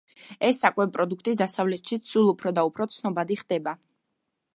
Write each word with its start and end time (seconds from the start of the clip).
ეს 0.47 0.59
საკვები 0.63 0.93
პროდუქტი 0.95 1.33
დასავლეთშიც 1.41 2.09
სულ 2.13 2.31
უფრო 2.31 2.53
და 2.61 2.65
უფრო 2.71 2.87
ცნობადი 2.95 3.39
ხდება. 3.43 3.75